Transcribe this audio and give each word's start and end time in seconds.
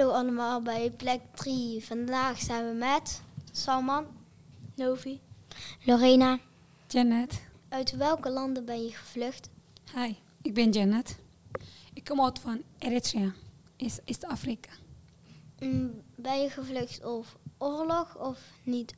Hallo 0.00 0.14
allemaal 0.14 0.62
bij 0.62 0.90
plek 0.90 1.20
3. 1.34 1.84
Vandaag 1.84 2.38
zijn 2.38 2.68
we 2.68 2.74
met 2.74 3.22
Salman, 3.52 4.06
Novi. 4.74 5.20
Lorena. 5.84 6.38
Janet. 6.88 7.42
Uit 7.68 7.96
welke 7.96 8.30
landen 8.30 8.64
ben 8.64 8.84
je 8.84 8.90
gevlucht? 8.92 9.50
Hi, 9.94 10.14
ik 10.42 10.54
ben 10.54 10.70
Janet. 10.70 11.18
Ik 11.92 12.04
kom 12.04 12.20
uit 12.20 12.38
van 12.38 12.62
Eritrea, 12.78 13.32
is 13.76 13.98
East-Afrika. 14.04 14.70
Mm, 15.58 16.02
Ben 16.14 16.40
je 16.42 16.50
gevlucht 16.50 17.02
over 17.02 17.32
oorlog 17.58 18.16
of 18.16 18.38
niet? 18.62 18.94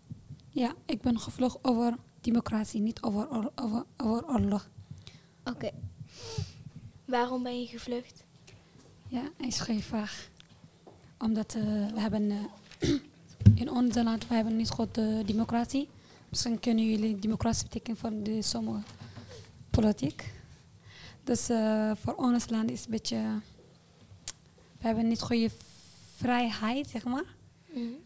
Ja, 0.50 0.74
ik 0.86 1.00
ben 1.00 1.18
gevlogen 1.18 1.58
over 1.62 1.96
democratie, 2.20 2.80
niet 2.80 3.02
over, 3.02 3.30
oor- 3.30 3.52
over, 3.54 3.84
over 3.96 4.28
oorlog. 4.28 4.68
Oké. 5.44 5.70
Waarom 7.04 7.42
ben 7.42 7.60
je 7.60 7.66
gevlucht? 7.66 8.24
Ja, 9.08 9.22
is 9.36 9.60
geen 9.60 9.82
vraag. 9.82 10.30
Omdat 11.22 11.54
eh, 11.54 11.62
we 11.94 12.00
hebben 12.00 12.30
eh, 12.30 12.90
in 13.62 13.70
ons 13.70 13.94
land 13.94 14.28
we 14.28 14.34
hebben 14.34 14.56
niet 14.56 14.70
goed 14.70 14.98
eh, 14.98 15.26
democratie. 15.26 15.88
Misschien 16.28 16.60
kunnen 16.60 16.90
jullie 16.90 17.18
democratie 17.18 17.62
betekenen 17.62 17.96
voor 17.96 18.22
de 18.22 18.42
sommige 18.42 18.82
politiek. 19.70 20.32
Dus 21.24 21.46
voor 21.94 22.14
ons 22.14 22.48
land 22.50 22.70
is 22.70 22.84
een 22.84 22.90
beetje... 22.90 23.16
We 24.78 24.88
hebben 24.88 25.08
niet 25.08 25.20
goede 25.20 25.50
vrijheid, 26.16 26.88
zeg 26.88 27.04
maar. 27.04 27.24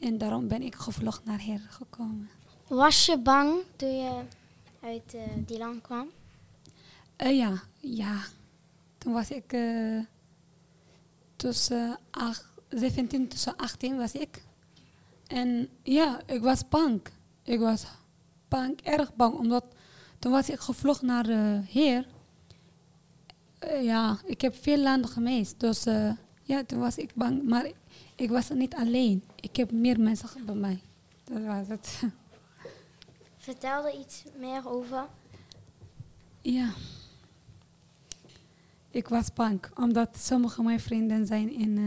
En 0.00 0.18
daarom 0.18 0.48
ben 0.48 0.62
ik 0.62 0.74
gevlucht 0.74 1.24
naar 1.24 1.38
hier 1.38 1.60
gekomen. 1.70 2.28
Was 2.68 3.06
je 3.06 3.18
bang 3.18 3.58
toen 3.76 3.96
je 3.96 4.22
uit 4.82 5.14
eh, 5.14 5.22
die 5.46 5.58
land 5.58 5.80
kwam? 5.80 6.08
Ja, 7.16 7.62
ja. 7.80 8.24
Toen 8.98 9.12
was 9.12 9.30
ik 9.30 9.52
eh, 9.52 9.98
tussen 11.36 11.98
ach- 12.10 12.54
17 12.68 13.28
tussen 13.28 13.56
18 13.56 13.96
was 13.96 14.12
ik. 14.12 14.42
En 15.26 15.68
ja, 15.82 16.20
ik 16.26 16.42
was 16.42 16.68
bang. 16.68 17.00
Ik 17.42 17.58
was 17.58 17.84
bang, 18.48 18.80
erg 18.82 19.14
bang, 19.14 19.34
omdat 19.34 19.64
toen 20.18 20.32
was 20.32 20.50
ik 20.50 20.58
gevlucht 20.60 21.02
naar 21.02 21.28
eh 21.28 21.58
hier. 21.68 22.06
Eh, 23.58 23.84
ja, 23.84 24.18
ik 24.24 24.40
heb 24.40 24.54
veel 24.62 24.78
landen 24.78 25.10
geweest. 25.10 25.60
Dus 25.60 25.86
eh, 25.86 26.12
ja, 26.42 26.64
toen 26.64 26.78
was 26.78 26.96
ik 26.96 27.14
bang. 27.14 27.42
Maar 27.42 27.70
ik 28.14 28.30
was 28.30 28.48
niet 28.48 28.74
alleen. 28.74 29.22
Ik 29.40 29.56
heb 29.56 29.70
meer 29.70 30.00
mensen 30.00 30.44
bij 30.46 30.54
mij. 30.54 30.80
Dat 31.24 31.42
was 31.42 31.68
het. 31.68 32.02
Vertel 33.36 33.86
er 33.86 33.98
iets 33.98 34.24
meer 34.38 34.68
over. 34.68 35.06
Ja. 36.40 36.72
Ik 38.90 39.08
was 39.08 39.32
bang, 39.32 39.60
omdat 39.74 40.18
sommige 40.18 40.54
van 40.54 40.64
mijn 40.64 40.80
vrienden 40.80 41.26
zijn 41.26 41.52
in, 41.52 41.78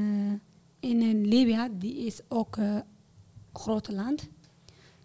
in 0.80 1.02
eh, 1.02 1.30
Libië, 1.30 1.68
die 1.72 2.06
is 2.06 2.20
ook 2.28 2.58
een 2.58 2.84
groot 3.54 3.92
land. 3.92 4.30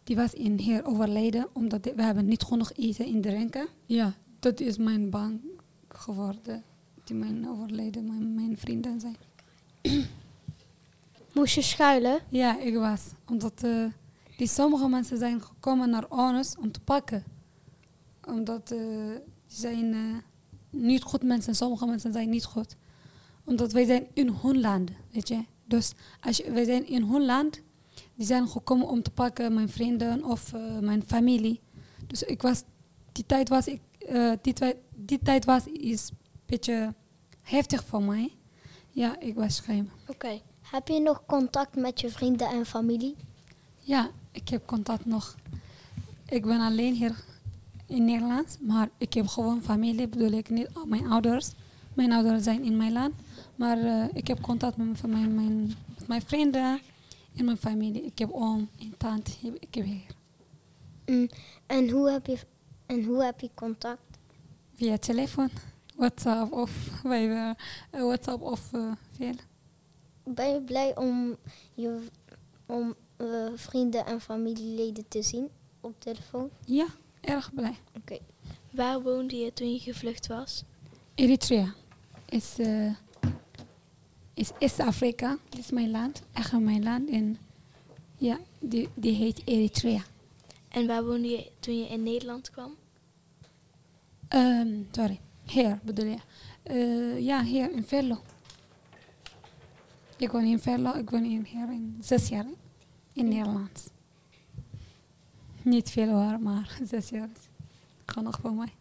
Die 0.05 0.17
was 0.17 0.33
in 0.33 0.59
hier 0.59 0.85
overleden, 0.87 1.49
omdat 1.53 1.85
we 1.85 2.03
hebben 2.03 2.27
niet 2.27 2.43
genoeg 2.43 2.73
eten 2.73 3.07
en 3.07 3.21
drinken. 3.21 3.67
Ja, 3.87 4.15
dat 4.39 4.61
is 4.61 4.77
mijn 4.77 5.11
bang 5.11 5.41
geworden. 5.89 6.63
Die 7.05 7.17
mijn 7.17 7.49
overleden, 7.49 8.07
mijn, 8.07 8.35
mijn 8.35 8.57
vrienden 8.57 9.01
zijn. 9.01 9.17
Moest 11.35 11.55
je 11.55 11.63
schuilen? 11.63 12.21
Ja, 12.29 12.61
ik 12.61 12.75
was. 12.75 13.03
Omdat 13.27 13.63
eh, 13.63 13.85
die 14.37 14.49
sommige 14.49 14.89
mensen 14.89 15.19
zijn 15.19 15.43
gekomen 15.43 15.91
naar 15.91 16.07
ons 16.09 16.57
om 16.57 16.73
te 16.73 16.81
pakken. 16.81 17.25
Omdat 18.25 18.71
eh, 18.71 18.79
die 19.47 19.57
zijn 19.57 19.95
eh, 19.95 20.01
niet 20.71 21.03
goed 21.03 21.23
mensen. 21.23 21.55
Sommige 21.55 21.87
mensen 21.87 22.13
zijn 22.13 22.29
niet 22.31 22.45
goed. 22.45 22.77
Omdat 23.45 23.73
wij 23.73 23.85
zijn 23.85 24.07
in 24.13 24.29
hun 24.43 24.61
land, 24.61 24.91
weet 25.13 25.29
je. 25.29 25.45
Dus 25.65 25.93
als 26.21 26.37
je, 26.37 26.51
wij 26.51 26.65
zijn 26.65 26.87
in 26.89 27.03
hun 27.03 27.25
land. 27.25 27.63
Die 28.15 28.27
zijn 28.27 28.49
gekomen 28.49 28.89
om 28.89 29.03
te 29.03 29.11
pakken 29.11 29.55
mijn 29.55 29.69
vrienden 29.69 30.25
of 30.25 30.53
eh, 30.53 30.79
mijn 30.79 31.03
familie. 31.07 31.61
Dus 32.07 32.23
ik 32.23 32.43
was, 32.43 32.63
die 33.13 33.27
tijd 33.27 33.49
was 33.49 33.67
ik, 33.67 33.81
eh, 33.99 34.33
die, 34.43 34.53
tijd, 34.53 34.77
die 34.95 35.19
tijd 35.23 35.45
was 35.45 35.67
is 35.67 36.09
een 36.11 36.17
beetje 36.47 36.95
heftig 37.43 37.85
voor 37.85 38.03
mij. 38.03 38.33
Ja, 38.91 39.21
ik 39.21 39.35
was 39.35 39.57
schaam. 39.57 39.89
Oké. 40.07 40.41
Heb 40.63 40.89
je 40.89 41.01
nog 41.01 41.23
contact 41.27 41.77
met 41.77 42.01
je 42.01 42.09
vrienden 42.09 42.49
en 42.49 42.67
familie? 42.67 43.17
Ja, 43.79 44.11
ik 44.31 44.49
heb 44.49 44.67
contact 44.67 45.05
nog. 45.05 45.37
Ik 46.29 46.43
ben 46.43 46.61
alleen 46.61 46.95
hier 46.95 47.25
in 47.87 48.05
Nederland, 48.05 48.59
maar 48.61 48.89
ik 48.99 49.15
heb 49.15 49.27
gewoon 49.27 49.63
familie, 49.63 50.09
bedoel 50.09 50.33
ik 50.33 50.51
niet 50.51 50.69
al 50.73 50.87
mijn 50.87 51.07
ouders. 51.07 51.53
Mijn 51.95 52.13
ouders 52.13 52.45
zijn 52.45 52.65
in 52.65 52.77
mijn 52.77 52.93
land, 52.93 53.15
maar 53.57 53.79
eh, 53.79 54.05
ik 54.13 54.27
heb 54.27 54.41
contact 54.41 54.77
met 54.77 55.03
mijn, 55.03 55.11
mijn, 55.13 55.35
mijn, 55.35 55.67
met 55.99 56.09
mijn 56.09 56.23
vrienden 56.23 56.81
en 57.37 57.45
mijn 57.45 57.57
familie. 57.57 58.03
Ik 58.05 58.19
heb 58.19 58.31
oom 58.33 58.69
en 58.81 58.95
tante, 58.99 59.31
heb- 59.43 59.57
ik 59.61 59.75
heb 59.75 59.85
hier. 59.85 60.07
Mm, 61.07 61.29
En, 61.67 61.91
hoe 61.91 62.11
heb 62.11 62.27
je, 62.27 62.39
en 62.87 63.05
hoe 63.05 63.25
heb 63.25 63.41
je 63.41 63.51
contact? 63.55 64.01
Via 64.75 64.97
telefoon, 64.99 65.51
WhatsApp 65.97 66.53
of, 66.53 66.71
wij, 67.03 67.31
eh, 67.91 68.01
WhatsApp 68.03 68.43
of 68.43 68.73
eh, 68.73 68.93
veel. 69.17 69.35
Ben 70.25 70.49
je 70.53 70.61
blij 70.61 70.97
om 70.97 71.37
je 71.75 72.01
om, 72.67 72.95
eh, 73.17 73.27
vrienden 73.55 74.07
en 74.07 74.21
familieleden 74.21 75.09
te 75.09 75.23
zien 75.23 75.49
op 75.81 75.95
telefoon? 76.01 76.51
Ja, 76.65 76.87
erg 77.21 77.55
blij. 77.55 77.77
Oké. 77.97 78.19
Waar 78.71 79.03
woonde 79.03 79.37
je 79.37 79.53
toen 79.53 79.73
je 79.73 79.79
gevlucht 79.79 80.27
was? 80.27 80.65
Eritrea 81.15 81.75
is, 82.29 82.59
eh 82.59 82.91
is 84.35 84.51
East-Afrika. 84.59 85.39
Dit 85.49 85.61
is 85.61 85.71
mijn 85.71 85.91
land, 85.91 86.23
echt 86.33 86.53
mijn 86.53 86.83
land. 86.83 87.11
En 87.11 87.39
ja, 88.17 88.39
die, 88.59 88.89
die 88.95 89.15
heet 89.15 89.43
Eritrea. 89.45 90.03
En 90.69 90.87
waar 90.87 91.05
woonde 91.05 91.29
je 91.29 91.51
toen 91.61 91.79
je 91.79 91.87
in 91.87 92.03
Nederland 92.03 92.51
kwam? 92.51 92.75
Ehm, 94.29 94.83
sorry, 94.91 95.21
hier 95.45 95.79
bedoel 95.83 96.07
je. 96.07 96.19
Eh, 96.63 97.21
ja, 97.21 97.43
hier 97.43 97.73
in 97.73 97.85
Venlo. 97.85 98.23
Ik 100.17 100.31
woon 100.31 100.45
in 100.45 100.59
Venlo, 100.59 100.95
ik 100.95 101.11
woon 101.11 101.25
in, 101.25 101.45
hier 101.45 101.71
in 101.71 101.99
zes 102.01 102.29
jaar 102.29 102.47
in 103.13 103.29
Nederland. 103.29 103.91
Niet 105.63 105.91
veel 105.91 106.09
hoor, 106.09 106.41
maar 106.41 106.79
zes 106.91 107.09
jaar 107.09 107.29
is 107.35 107.49
genoeg 108.07 108.39
voor 108.41 108.53
mij. 108.53 108.73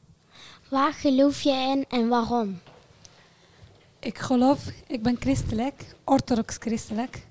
Waar 0.70 0.94
geloof 0.94 1.42
je 1.42 1.52
in 1.52 1.86
en 2.00 2.08
waarom? 2.08 2.60
Ik 4.04 4.18
geloof, 4.18 4.72
ik 4.88 5.04
ben 5.04 5.16
christelijk, 5.20 5.96
orthodox 6.04 6.58
christelijk. 6.60 7.26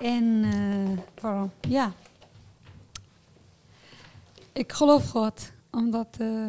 En 0.00 0.44
eh, 0.44 1.22
waarom? 1.22 1.50
Ja. 1.68 1.92
Ik 4.52 4.72
geloof 4.72 5.10
God, 5.10 5.52
omdat, 5.70 6.06
eh, 6.18 6.48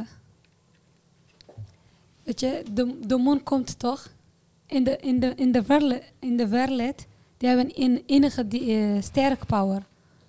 weet 2.23 2.39
je, 2.39 2.63
de, 2.72 3.00
de 3.07 3.18
mond 3.18 3.44
komt 3.44 3.79
toch? 3.79 4.07
In 4.66 4.84
de, 4.84 4.97
in 4.97 5.19
de, 5.19 5.34
in 5.35 5.51
de, 5.51 5.62
wereld, 5.62 6.03
in 6.19 6.38
de 6.38 6.47
die 7.38 7.47
hebben 7.50 7.75
in, 7.75 8.03
enige 8.06 8.47
die, 8.47 8.78
eh, 8.78 9.01
sterke 9.01 9.45
power. 9.45 9.85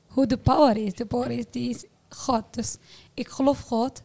Hoe 0.07 0.27
de 0.27 0.37
power 0.37 0.77
is, 0.77 0.95
de 0.95 1.07
power 1.07 1.31
is, 1.31 1.45
die 1.51 1.71
is 1.71 1.85
God. 2.09 2.45
Dus 2.51 2.77
ik 3.15 3.29
geloof 3.29 3.61
God. 3.61 4.03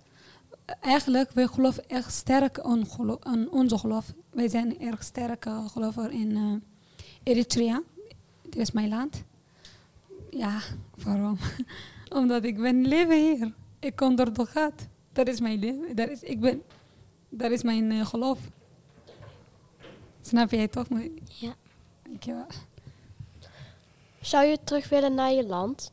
Eigenlijk, 0.65 1.31
wij 1.31 1.47
geloven 1.47 1.89
echt 1.89 2.13
sterk 2.13 2.59
aan, 2.59 2.85
aan 3.19 3.49
onze 3.49 3.77
geloof. 3.77 4.13
Wij 4.29 4.47
zijn 4.47 4.79
erg 4.79 5.03
sterk 5.03 5.45
uh, 5.45 5.69
gelover 5.69 6.11
in 6.11 6.35
eh, 6.35 7.33
Eritrea. 7.33 7.81
Dit 8.41 8.55
is 8.55 8.71
mijn 8.71 8.89
land. 8.89 9.23
Ja, 10.29 10.59
waarom? 11.03 11.37
Omdat 12.19 12.43
ik 12.43 12.57
ben 12.57 12.87
leven 12.87 13.19
hier. 13.19 13.53
Ik 13.79 13.95
kom 13.95 14.15
door 14.15 14.33
de 14.33 14.45
gat. 14.45 14.87
Dat 15.11 15.27
is 15.27 15.39
mijn 15.39 15.59
leven. 15.59 15.95
Dat 15.95 16.09
is, 16.09 16.21
ik 16.21 16.39
ben, 16.39 16.61
dat 17.29 17.51
is 17.51 17.63
mijn 17.63 17.91
eh, 17.91 18.05
geloof. 18.05 18.39
Snap 20.21 20.51
jij 20.51 20.67
toch? 20.67 20.87
Ja. 21.23 21.55
Dankjewel. 22.03 22.47
Zou 24.21 24.45
je 24.45 24.57
terug 24.63 24.89
willen 24.89 25.13
naar 25.13 25.31
je 25.31 25.45
land? 25.45 25.91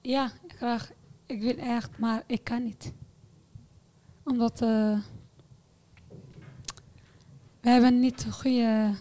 Ja, 0.00 0.32
graag. 0.48 0.90
Ik 1.26 1.40
wil 1.40 1.56
echt, 1.56 1.98
maar 1.98 2.22
ik 2.26 2.44
kan 2.44 2.64
niet. 2.64 2.92
Omdat 4.24 4.62
eh, 4.62 4.98
we 7.60 7.68
hebben 7.70 8.00
niet 8.00 8.24
een 8.24 8.32
goede 8.32 8.94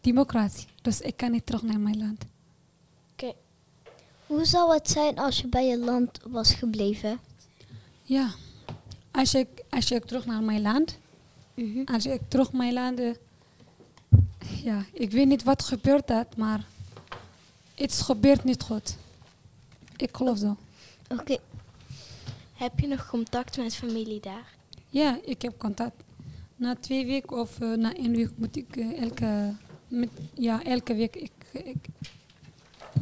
democratie. 0.00 0.66
Dus 0.82 1.00
ik 1.00 1.16
kan 1.16 1.30
niet 1.30 1.46
terug 1.46 1.62
naar 1.62 1.80
mijn 1.80 1.98
land. 1.98 2.24
Oké. 3.12 3.32
Hoe 4.26 4.44
zou 4.44 4.74
het 4.74 4.90
zijn 4.90 5.18
als 5.18 5.38
je 5.40 5.46
bij 5.46 5.66
je 5.66 5.78
land 5.78 6.20
was 6.28 6.54
gebleven? 6.54 7.18
Ja, 8.02 8.30
als 9.10 9.34
ik, 9.34 9.48
als 9.70 9.90
ik 9.90 10.04
terug 10.04 10.26
naar 10.26 10.42
mijn 10.42 10.62
land, 10.62 10.98
Mhm. 11.54 11.84
als 11.94 12.06
ik 12.06 12.20
terug 12.28 12.52
mijn 12.52 12.72
land, 12.72 13.00
ja, 14.62 14.84
ik 14.92 15.10
weet 15.10 15.26
niet 15.26 15.42
wat 15.42 15.62
gebeurt 15.62 16.06
dat, 16.06 16.36
maar 16.36 16.64
iets 17.74 18.00
gebeurt 18.02 18.44
niet 18.44 18.62
goed. 18.62 18.96
Ik 19.96 20.16
geloof 20.16 20.38
zo. 20.38 20.56
Oké. 21.18 21.36
Heb 22.54 22.78
je 22.80 22.86
nog 22.86 23.06
contact 23.08 23.56
met 23.56 23.74
familie 23.74 24.20
daar? 24.20 24.54
Ja, 24.88 25.18
ik 25.24 25.42
heb 25.42 25.58
contact. 25.58 26.02
Na 26.56 26.74
twee 26.80 27.06
weken 27.06 27.38
of 27.38 27.60
eh, 27.60 27.72
na 27.72 27.94
één 27.94 28.16
week 28.16 28.30
moet 28.36 28.56
ik 28.56 28.76
eh, 28.76 29.02
elke 29.02 29.54
met, 29.88 30.08
ja, 30.34 30.62
elke 30.64 30.94
week. 30.94 31.16
Ik, 31.16 31.32
ik, 31.52 31.76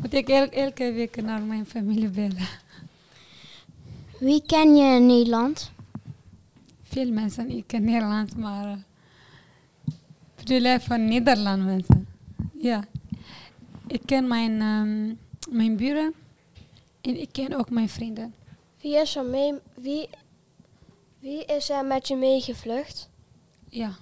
moet 0.01 0.13
ik 0.15 0.29
el- 0.29 0.49
elke 0.51 0.93
week 0.93 1.23
naar 1.23 1.43
mijn 1.43 1.67
familie 1.67 2.09
bellen. 2.09 2.49
Wie 4.21 4.43
ken 4.47 4.77
je 4.77 4.97
in 4.97 5.07
Nederland? 5.07 5.71
Veel 6.83 7.13
mensen, 7.13 7.51
ik 7.51 7.65
ken 7.67 7.85
Nederlands, 7.85 8.35
maar 8.35 8.67
uh, 8.67 8.83
bedoel 10.37 10.79
van 10.81 11.05
Nederland 11.05 11.65
mensen. 11.65 12.07
Ja. 12.61 12.85
Ik 13.87 14.01
ken 14.05 14.29
mijn, 14.29 14.61
ehm, 14.61 15.15
mijn 15.57 15.77
buren 15.77 16.15
en 17.01 17.21
ik 17.21 17.33
ken 17.33 17.53
ook 17.59 17.71
mijn 17.71 17.89
vrienden. 17.89 18.35
Wie 18.81 18.97
is 18.97 19.17
er, 19.17 19.25
mee, 19.25 19.55
wie, 19.75 20.09
wie 21.19 21.45
is 21.45 21.71
er 21.71 21.85
met 21.85 22.09
je 22.09 22.17
meegevlucht? 22.17 23.09
Ja. 23.69 23.97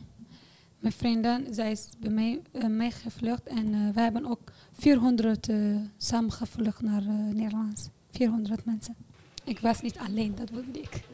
Mijn 0.78 0.94
vrienden, 0.94 1.54
zij 1.54 1.70
is 1.70 1.88
bij 1.98 2.10
mij 2.10 2.42
uh, 2.52 2.66
meegevlucht 2.66 3.46
en 3.46 3.66
uh, 3.66 3.94
we 3.94 4.00
hebben 4.00 4.26
ook 4.26 4.52
400 4.72 5.48
uh, 5.48 5.76
samen 5.96 6.32
gevlucht 6.32 6.82
naar 6.82 7.02
Nederland. 7.32 7.90
400 8.10 8.64
mensen. 8.64 8.96
Ik 9.44 9.58
was 9.58 9.80
niet 9.80 9.98
alleen, 9.98 10.34
dat 10.34 10.50
bedoel 10.50 10.82
ik. 10.82 11.04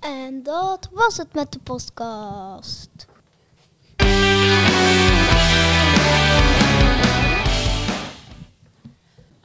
En 0.00 0.42
dat 0.42 0.88
was 0.92 1.16
het 1.16 1.34
met 1.34 1.52
de 1.52 1.58
podcast. 1.58 3.06